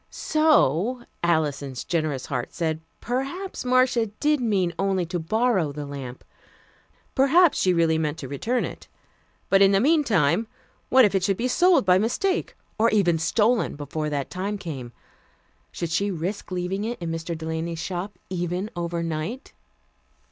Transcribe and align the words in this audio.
So, 0.09 1.03
Alison's 1.21 1.83
generous 1.83 2.25
heart 2.25 2.55
said, 2.55 2.81
perhaps 3.01 3.63
Marcia 3.63 4.07
did 4.07 4.39
mean 4.41 4.73
only 4.79 5.05
to 5.05 5.19
borrow 5.19 5.71
the 5.71 5.85
lamp. 5.85 6.23
Perhaps 7.13 7.59
she 7.59 7.71
really 7.71 7.99
meant 7.99 8.17
to 8.17 8.27
return 8.27 8.65
it; 8.65 8.87
but 9.47 9.61
in 9.61 9.73
the 9.73 9.79
mean 9.79 10.03
time, 10.03 10.47
what 10.89 11.05
if 11.05 11.13
it 11.13 11.23
should 11.23 11.37
be 11.37 11.47
sold 11.47 11.85
by 11.85 11.99
mistake, 11.99 12.55
or 12.79 12.89
even 12.89 13.19
stolen 13.19 13.75
before 13.75 14.09
that 14.09 14.31
time 14.31 14.57
came? 14.57 14.91
Should 15.71 15.91
she 15.91 16.09
risk 16.09 16.51
leaving 16.51 16.83
it 16.83 16.99
in 16.99 17.11
Mr. 17.11 17.37
Delany's 17.37 17.77
shop, 17.77 18.17
even 18.27 18.71
overnight? 18.75 19.53